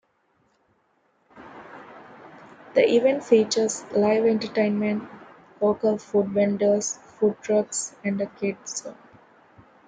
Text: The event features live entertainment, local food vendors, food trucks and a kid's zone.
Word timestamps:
The 2.73 2.81
event 2.95 3.23
features 3.23 3.83
live 3.91 4.25
entertainment, 4.25 5.07
local 5.61 5.99
food 5.99 6.29
vendors, 6.29 6.97
food 6.97 7.39
trucks 7.43 7.95
and 8.03 8.19
a 8.19 8.25
kid's 8.25 8.81
zone. 8.81 8.97